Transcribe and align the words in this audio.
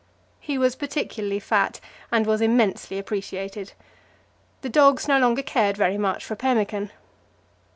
He 0.39 0.57
was 0.57 0.75
particularly 0.75 1.39
fat, 1.39 1.79
and 2.11 2.25
was 2.25 2.41
immensely 2.41 2.97
appreciated. 2.97 3.73
The 4.63 4.69
dogs 4.69 5.07
no 5.07 5.19
longer 5.19 5.43
cared 5.43 5.77
very 5.77 5.99
much 5.99 6.25
for 6.25 6.35
pemmican. 6.35 6.89